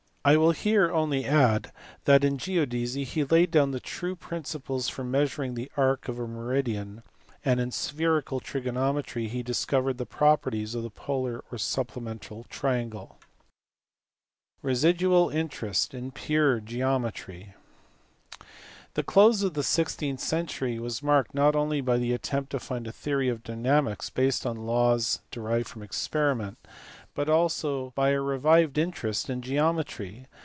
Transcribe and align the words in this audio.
I 0.23 0.37
will 0.37 0.51
here 0.51 0.91
only 0.91 1.25
add 1.25 1.71
that 2.05 2.23
in 2.23 2.37
geodesy 2.37 3.05
he 3.05 3.23
laid 3.23 3.49
down 3.49 3.71
the 3.71 3.79
true 3.79 4.15
principles 4.15 4.87
for 4.87 5.03
measuring 5.03 5.55
the 5.55 5.71
arc 5.75 6.07
of 6.07 6.19
a 6.19 6.27
meridian, 6.27 7.01
and 7.43 7.59
in 7.59 7.71
spherical 7.71 8.39
trigonometry 8.39 9.27
he 9.29 9.41
discovered 9.41 9.97
the 9.97 10.05
properties 10.05 10.75
of 10.75 10.83
the 10.83 10.91
pola/ 10.91 11.39
or 11.51 11.57
supplemental 11.57 12.43
triangle. 12.51 13.17
Revival 14.61 15.29
of 15.31 15.35
interest 15.35 15.95
in 15.95 16.11
pure 16.11 16.59
geometry. 16.59 17.55
The 18.93 19.03
close 19.03 19.41
of 19.41 19.53
the 19.55 19.63
sixteenth 19.63 20.19
century 20.19 20.77
was 20.77 21.01
marked 21.01 21.33
not 21.33 21.55
only 21.55 21.79
by 21.81 21.97
the 21.97 22.11
attempt 22.13 22.51
to 22.51 22.59
found 22.59 22.85
a 22.85 22.91
theory 22.91 23.29
of 23.29 23.41
dynamics 23.41 24.11
based 24.11 24.45
on 24.45 24.67
laws 24.67 25.21
derived 25.31 25.67
from 25.69 25.81
experiment, 25.81 26.59
but 27.13 27.29
also 27.29 27.91
by 27.93 28.09
a 28.09 28.19
revived 28.21 28.77
interest 28.77 29.29
in 29.29 29.41
geometry. 29.41 30.27